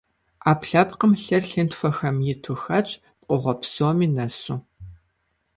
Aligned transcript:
Ӏэпкълъэпкъым 0.43 1.13
лъыр 1.23 1.43
лъынтхуэхэм 1.49 2.17
иту 2.31 2.57
хэтщ, 2.61 2.91
пкъыгъуэ 3.19 3.53
псоми 3.61 4.07
нэсу. 4.15 4.57